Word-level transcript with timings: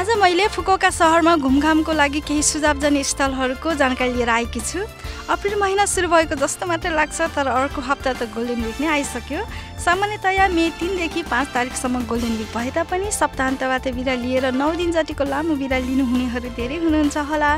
आज 0.00 0.10
मैले 0.16 0.46
फुकुओका 0.48 0.88
सहरमा 0.90 1.34
घुमघामको 1.36 1.92
लागि 1.92 2.20
केही 2.24 2.42
सुझावजन्य 2.42 3.02
स्थलहरूको 3.04 3.72
जानकारी 3.76 4.12
लिएर 4.12 4.28
आएकी 4.32 4.60
छु। 4.60 4.80
अप्रिल 5.28 5.54
महिना 5.60 5.84
सुरु 5.84 6.08
भएको 6.08 6.34
जस्तो 6.40 6.66
मात्रै 6.66 6.92
लाग्छ 6.96 7.20
तर 7.36 7.46
अर्को 7.46 7.80
हप्ता 7.84 8.12
त 8.16 8.24
गोल्डन 8.32 8.64
विक 8.64 8.80
नै 8.80 8.88
आइसक्यो। 8.96 9.40
सामान्यतया 9.76 10.48
मे 10.56 10.64
तिनदेखि 10.80 11.22
पाँच 11.28 11.48
तारिकसम्म 11.52 12.00
गोल्डन 12.08 12.32
विक 12.32 12.48
भए 12.48 12.70
तापनि 12.72 13.12
सप्ताहन्तबाट 13.12 13.88
बिदा 13.92 14.14
लिएर 14.24 14.46
नौ 14.56 14.72
दिन 14.80 14.90
जतिको 14.96 15.24
लामो 15.28 15.54
बिदा 15.60 15.78
लिनुहुनेहरू 15.84 16.48
धेरै 16.56 16.76
हुनुहुन्छ 16.80 17.16
होला। 17.28 17.50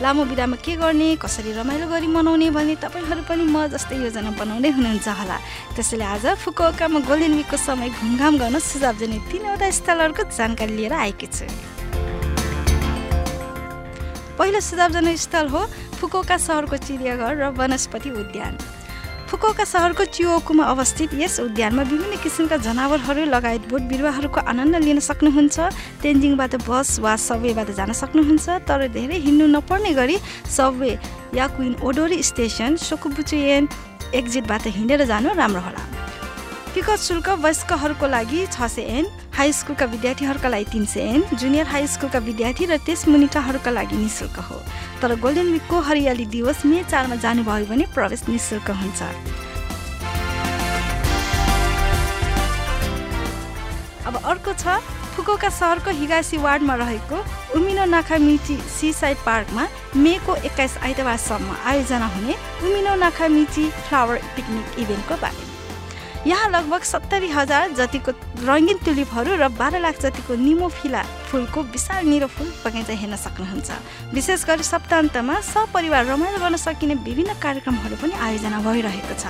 लामो 0.00 0.24
बिदामा 0.24 0.56
के 0.64 0.76
गर्ने 0.80 1.08
कसरी 1.20 1.52
रमाइलो 1.52 1.86
गरी 1.92 2.08
मनाउने 2.16 2.48
भने 2.48 2.74
तपाईँहरू 2.80 3.28
पनि 3.28 3.44
म 3.44 3.68
जस्तै 3.76 4.00
योजना 4.00 4.32
बनाउँदै 4.40 4.70
हुनुहुन्छ 4.72 5.08
होला। 5.20 5.36
त्यसैले 5.76 6.06
आज 6.16 6.24
फुकुओकामा 6.48 7.04
गोल्डन 7.04 7.36
विकको 7.44 7.56
समय 7.60 7.92
घुमघाम 7.92 8.40
गर्न 8.40 8.56
सुझावजन्य 8.56 9.20
तिनवटा 9.28 9.68
स्थलहरूको 9.68 10.22
जानकारी 10.32 10.72
लिएर 10.80 10.96
आएकी 10.96 11.28
छु। 11.28 11.44
पहिलो 14.40 14.60
सुझावजनक 14.62 15.16
स्थल 15.20 15.48
हो 15.52 15.60
फुकोका 16.00 16.36
सहरको 16.40 16.76
चिडियाघर 16.80 17.32
र 17.36 17.48
वनस्पति 17.52 18.10
उद्यान। 18.10 18.56
फुकोका 19.28 19.64
सहरको 19.64 20.04
चियोकुमा 20.16 20.64
अवस्थित 20.64 21.10
यस 21.14 21.38
उद्यानमा 21.40 21.82
विभिन्न 21.82 22.16
किसिमका 22.24 22.56
जनावरहरू 22.64 23.24
लगायत 23.28 23.68
बोट 23.68 23.82
बिरुवाहरूको 23.90 24.40
आनन्द 24.48 24.76
लिन 24.80 25.00
सक्नुहुन्छ 25.04 25.58
तेन्जिङबाट 26.00 26.54
बस 26.64 26.98
वा 27.04 27.14
सबवेबाट 27.20 27.70
जान 27.76 27.92
सक्नुहुन्छ 27.92 28.64
तर 28.64 28.88
धेरै 28.96 29.18
हिँड्नु 29.20 29.46
नपर्ने 29.60 29.92
गरी 30.00 30.16
सबवे 30.56 30.92
या 31.36 31.46
क्विन 31.54 31.74
ओडोरी 31.84 32.22
स्टेसन 32.24 32.76
सोकुबुचुएन 32.80 33.68
एक्जिटबाट 34.16 34.66
हिँडेर 34.76 35.04
जानु 35.04 35.36
राम्रो 35.36 35.60
होला। 35.60 35.82
टिकट 36.74 36.98
शुल्क 36.98 37.28
वयस्कहरूको 37.44 38.06
लागि 38.08 38.46
छ 38.48 38.72
सय 38.72 38.88
एन। 38.98 39.04
हाई 39.40 39.52
स्कुलका 39.52 39.86
विद्यार्थीहरूका 39.86 40.48
लागि 40.48 40.64
तिन 40.72 40.84
सय 40.84 41.00
एन 41.00 41.22
जुनियर 41.32 41.66
हाई 41.66 41.86
स्कुलका 41.88 42.18
विद्यार्थी 42.20 42.64
र 42.66 42.76
त्यस 42.76 43.06
मुनिकाहरूका 43.08 43.70
लागि 43.70 43.96
नि 43.96 44.08
शुल्क 44.12 44.36
हो। 44.38 44.56
तर 45.00 45.14
गोल्डन 45.16 45.52
विकको 45.52 45.80
हरियाली 45.80 46.26
दिवस 46.28 46.64
मे 46.66 46.82
चारमा 46.84 47.16
जानुभयो 47.16 47.64
भने 47.64 47.84
प्रवेश 47.94 48.28
निशुल्क 48.28 48.70
हुन्छ। 48.80 49.00
अब 54.06 54.20
अर्को 54.22 54.52
छ 54.52 54.76
फुकोका 55.16 55.48
सहरको 55.48 55.90
हिगासी 56.00 56.36
वार्डमा 56.36 56.74
रहेको 56.84 57.24
उमिनो 57.56 57.84
नाखा 57.96 58.18
मिची 58.20 58.56
सी 58.76 58.92
साइड 58.92 59.24
पार्कमा 59.26 59.64
मेको 59.96 60.36
एक्काइस 60.36 60.76
आइतबारसम्म 60.84 61.56
आयोजना 61.64 62.12
हुने 62.16 62.34
उमिनो 62.60 62.94
नाखा 63.04 63.28
मिची 63.38 63.64
फ्लावर 63.88 64.16
पिकनिक 64.36 64.78
इभेन्टको 64.84 65.16
बारेमा। 65.24 65.59
यहाँ 66.26 66.48
लगभग 66.50 66.82
सत्तरी 66.84 67.28
हजार 67.30 67.70
जतिको 67.72 68.12
रङ्गिन 68.44 68.78
टुलिपहरू 68.84 69.36
र 69.40 69.48
बाह्र 69.56 69.80
लाख 69.80 70.00
जतिको 70.00 70.34
निमोफिला 70.36 71.02
फुलको 71.32 71.62
विशाल 71.72 72.04
निरो 72.04 72.26
फुल 72.28 72.48
बगैँचा 72.60 72.92
हेर्न 72.92 73.16
सक्नुहुन्छ। 73.16 74.12
विशेष 74.12 74.44
गरी 74.44 74.62
सप्ताहन्तमा 74.62 75.40
सपरिवार 75.40 76.04
रमाइलो 76.06 76.38
गर्न 76.38 76.56
सकिने 76.60 76.94
विभिन्न 77.08 77.40
कार्यक्रमहरू 77.40 77.96
पनि 77.96 78.12
आयोजना 78.12 78.60
भइरहेको 78.60 79.14
छ। 79.16 79.24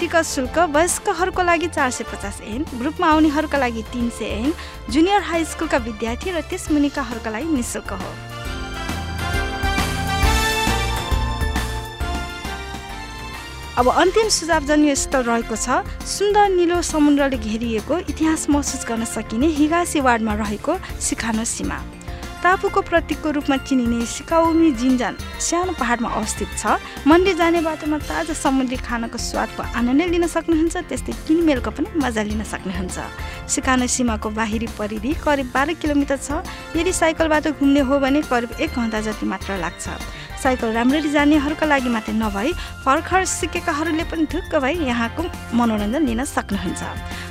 टिकट 0.00 0.24
शुल्क 0.28 0.58
वयस्कहरूको 0.76 1.42
लागि 1.42 1.68
चार 1.72 1.90
सय 1.96 2.04
पचास 2.12 2.40
एन 2.44 2.64
ग्रुपमा 2.76 3.06
आउनेहरूका 3.08 3.58
लागि 3.58 3.82
तिन 3.88 4.08
सय 4.12 4.28
एन 4.28 4.52
जुनियर 4.92 5.22
हाई 5.32 5.44
स्कुलका 5.48 5.78
विद्यार्थी 5.88 6.30
र 6.30 6.40
त्यस 6.44 6.70
मुनिकाहरूका 6.76 7.30
लागि 7.30 7.48
निशुल्क 7.56 7.92
हो। 7.96 8.10
अब 13.78 13.88
अन्तिम 13.88 14.28
सुझावजन्य 14.34 14.94
स्थल 14.98 15.22
रहेको 15.22 15.54
छ। 15.54 15.86
सुन्दर 16.02 16.48
निलो 16.50 16.82
समुद्रले 16.82 17.38
घेरिएको 17.38 17.98
इतिहास 18.10 18.50
महसुस 18.50 18.82
गर्न 18.82 19.04
सकिने 19.06 19.46
हिगासी 19.54 20.00
वार्डमा 20.02 20.34
रहेको 20.34 20.74
सिखानो 20.98 21.44
सीमा। 21.46 21.78
टापुको 22.42 22.80
प्रतीकको 22.82 23.30
रूपमा 23.30 23.56
चिनिने 23.62 24.02
सिकाउमी 24.02 24.70
जिन्जान 24.82 25.14
सानो 25.38 25.72
पहाडमा 25.78 26.10
अवस्थित 26.10 26.50
छ। 26.58 26.74
मन्दिर 27.06 27.36
जाने 27.38 27.60
बाटोमा 27.62 27.98
ताजा 28.02 28.34
समुद्री 28.34 28.76
खानाको 28.82 29.18
स्वादको 29.18 29.62
आनन्द 29.78 30.10
लिन 30.10 30.26
सक्नुहुन्छ 30.26 30.76
त्यस्तै 30.90 31.12
किनमेलको 31.30 31.70
पनि 31.70 31.88
मजा 32.02 32.22
लिन 32.26 32.42
सक्नुहुन्छ। 32.42 32.98
सिकानो 33.46 33.86
सीमाको 33.86 34.28
बाहिरी 34.34 34.68
परिधि 34.74 35.12
करिब 35.22 35.54
बाह्र 35.54 35.78
किलोमिटर 35.78 36.18
छ। 36.18 36.42
यदि 36.74 36.92
साइकलबाट 36.92 37.62
घुम्ने 37.62 37.80
हो 37.86 37.94
भने 38.02 38.26
करिब 38.26 38.58
एक 38.58 38.74
घन्टा 38.74 39.00
जति 39.06 39.26
मात्र 39.26 39.62
लाग्छ। 39.62 39.86
साइकल 40.38 40.72
राम्ररी 40.72 41.10
जानेहरूका 41.10 41.66
लागि 41.66 41.90
मात्रै 41.90 42.14
नभई 42.14 42.52
भर्खर 42.86 43.24
सिकेकाहरूले 43.26 44.04
पनि 44.10 44.24
ढुक्क 44.32 44.52
भई 44.62 44.74
यहाँको 44.86 45.22
मनोरञ्जन 45.58 46.02
लिन 46.06 46.24
सक्नुहुन्छ। 46.24 46.82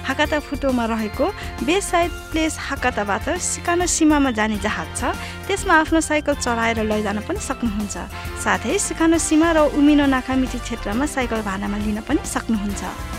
हाकाता 0.07 0.39
फुटोमा 0.39 0.85
रहेको 0.87 1.25
बेसाइड 1.67 2.11
प्लेस 2.31 2.53
हाकाताबाट 2.67 3.25
सिकानो 3.43 3.85
सीमामा 3.87 4.31
जाने 4.31 4.57
जहाज 4.59 4.87
छ। 4.99 5.01
त्यसमा 5.47 5.73
आफ्नो 5.83 5.99
साइकल 5.99 6.35
चलाएर 6.39 6.79
लैजान 6.83 7.19
पनि 7.27 7.39
सक्नुहुन्छ। 7.39 7.95
साथै 8.43 8.77
सिकानो 8.77 9.17
सीमा 9.19 9.49
र 9.51 9.57
उमिनो 9.75 10.05
नाकामिची 10.07 10.59
क्षेत्रमा 10.63 11.05
साइकल 11.05 11.41
भाडामा 11.43 11.77
लिन 11.83 11.99
पनि 12.07 12.21
सक्नुहुन्छ। 12.23 13.16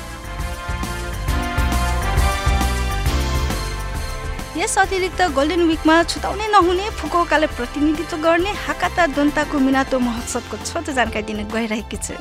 यस 4.58 4.76
अतिरिक्त 4.78 5.20
गोल्डन 5.38 5.60
विकमा 5.70 5.96
छुटाउनै 6.10 6.46
नहुने 6.50 6.86
फुकुओकाले 6.98 7.46
प्रतिनिधित्व 7.54 8.16
गर्ने 8.26 8.50
हाकाता 8.66 9.04
दोन्ताको 9.14 9.58
मिनातो 9.66 9.98
महोत्सवको 10.02 10.56
छोटो 10.66 10.92
जानकारी 10.98 11.26
दिन 11.30 11.40
गइरहेकी 11.54 11.98
छु। 12.02 12.14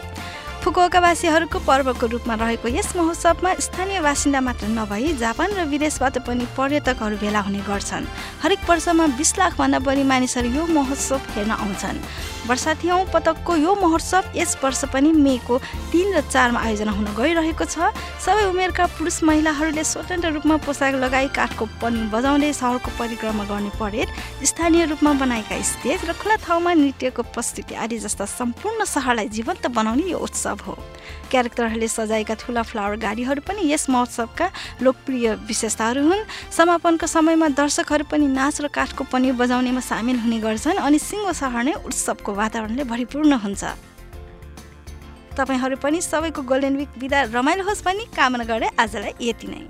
फुकुओकावासीहरूको 0.68 1.60
पर्वको 1.64 2.06
रूपमा 2.12 2.36
रहेको 2.36 2.68
यस 2.68 2.92
महोत्सवमा 2.96 3.52
स्थानीय 3.56 4.00
बासिन्दा 4.04 4.40
मात्र 4.44 4.68
नभई 4.68 5.16
जापान 5.16 5.56
र 5.56 5.64
विदेशबाट 5.64 6.28
पनि 6.28 6.44
पर्यटकहरू 6.60 7.16
भेला 7.24 7.40
हुने 7.40 7.64
गर्छन्। 7.64 8.04
हरेक 8.44 8.68
वर्षमा 8.68 9.06
बिस 9.16 9.32
लाखभन्दा 9.40 9.80
बढी 9.80 10.04
मानिसहरू 10.04 10.50
यो 10.52 10.64
महोत्सव 10.68 11.22
हेर्न 11.40 11.52
आउँछन्। 11.56 12.04
वर्षाथियौँ 12.52 13.00
पटकको 13.16 13.56
यो 13.56 13.76
महोत्सव 13.80 14.24
यस 14.36 14.58
वर्ष 14.60 14.84
पनि 14.92 15.12
मेको 15.16 15.56
तिन 15.92 16.08
र 16.12 16.22
चारमा 16.28 16.60
आयोजना 16.60 16.92
हुन 16.92 17.08
गइरहेको 17.16 17.64
छ। 17.64 17.88
सबै 18.20 18.44
उमेरका 18.52 18.86
पुरुष 19.00 19.24
महिलाहरूले 19.24 19.84
स्वतन्त्र 19.84 20.32
रूपमा 20.36 20.56
पोसाक 20.68 21.00
लगाई 21.00 21.28
काठको 21.32 21.66
पनि 21.80 22.12
बजाउँदै 22.12 22.52
सहरको 22.52 22.92
परिक्रमा 23.00 23.44
गर्ने 23.48 23.72
परेड 23.80 24.08
स्थानीय 24.44 24.86
रूपमा 24.92 25.12
बनाएका 25.16 25.56
स्टेज 25.64 26.00
र 26.04 26.12
खुला 26.20 26.36
ठाउँमा 26.44 26.72
नृत्यको 26.76 27.24
प्रस्तुति 27.32 27.74
आदि 27.84 27.98
जस्ता 28.04 28.26
सम्पूर्ण 28.36 28.84
सहरलाई 28.86 29.28
जीवन्त 29.32 29.68
बनाउने 29.72 30.12
यो 30.12 30.20
उत्सव। 30.20 30.57
हो। 30.62 30.74
क्यारेक्टरहरूले 31.32 31.88
सजाएका 31.88 32.34
ठुला 32.40 32.62
फ्लावर 32.64 32.96
गाडीहरू 32.98 33.42
पनि 33.44 33.62
यस 33.72 33.90
महोत्सवका 33.90 34.48
लोकप्रिय 34.82 35.28
विशेषताहरू 35.48 36.02
हुन्। 36.08 36.24
समापनको 36.52 37.06
समयमा 37.08 37.48
दर्शकहरू 37.54 38.04
पनि 38.12 38.28
नाच 38.32 38.62
र 38.62 38.68
काठको 38.68 39.04
पनिर 39.12 39.34
बजाउनेमा 39.36 39.82
सामेल 39.82 40.18
हुने 40.24 40.40
गर्छन् 40.40 40.80
अनि 40.80 41.00
सिङ्गो 41.00 41.34
सहर 41.34 41.64
नै 41.68 41.74
उत्सवको 41.84 42.32
वातावरणले 42.34 42.84
भरिपूर्ण 42.88 43.34
हुन्छ। 43.44 43.64
तपाईँहरू 45.38 45.78
पनि 45.78 46.02
सबैको 46.02 46.42
गोल्डन 46.42 46.76
विक 46.82 46.92
बिदा 46.98 47.20
रमाइलो 47.36 47.64
होस् 47.68 47.84
भनी 47.86 48.04
कामना 48.16 48.44
गरे 48.48 48.68
आजलाई 48.80 49.14
यति 49.22 49.48
नै। 49.48 49.62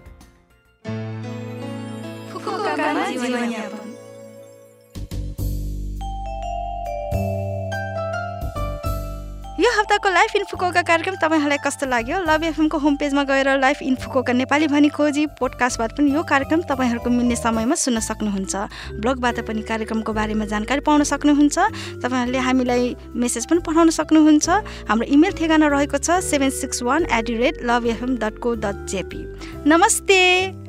यो 9.57 9.69
हप्ताको 9.73 10.09
लाइफ 10.09 10.35
इन्फुकोका 10.35 10.81
कार्यक्रम 10.85 11.15
तपाईँहरूलाई 11.17 11.57
कस्तो 11.57 11.85
लाग्यो? 11.89 12.17
लभ 12.29 12.43
एफएमको 12.45 12.77
होम 12.77 12.95
पेजमा 12.95 13.23
गएर 13.25 13.57
लाइफ 13.57 13.81
इन्फुकोका 13.81 14.33
नेपाली 14.33 14.67
भनी 14.69 14.89
खोजी 14.93 15.25
पोडकास्टबाट 15.33 15.97
पनि 15.97 16.13
यो 16.13 16.21
कार्यक्रम 16.21 16.61
तपाईँहरूको 16.69 17.09
मिल्ने 17.09 17.35
समयमा 17.35 17.75
सुन्न 17.75 17.99
सक्नुहुन्छ। 18.05 18.53
ब्लगबाट 19.01 19.39
पनि 19.49 19.61
कार्यक्रमको 19.65 20.13
बारेमा 20.13 20.45
जानकारी 20.45 20.81
पाउन 20.85 21.03
सक्नुहुन्छ। 21.09 21.57
तपाईँहरूले 22.05 22.37
हामीलाई 22.37 22.95
मेसेज 23.17 23.49
पनि 23.49 23.65
पठाउन 23.65 23.89
सक्नुहुन्छ। 23.97 24.47
हाम्रो 24.93 25.09
इमेल 25.09 25.33
ठेगाना 25.33 25.73
रहेको 25.73 25.97
छ 25.97 26.21
seven 26.21 26.53
six 26.53 26.85
one 26.85 27.09
eight 27.09 27.25
the 27.25 27.41
rate 27.41 27.65
love 27.65 27.89
FM 27.97 28.17
dot 28.21 28.37
co 28.37 28.55
dot 28.61 28.85
JP 28.85 29.25
नमस्ते! 29.65 30.66